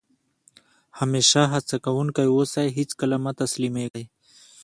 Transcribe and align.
همېشه 0.99 1.41
هڅه 1.53 1.75
کوونکی 1.85 2.25
اوسى؛ 2.35 2.65
هېڅ 2.77 2.91
کله 2.99 3.15
مه 3.23 3.31
تسلیمېږي! 3.41 4.03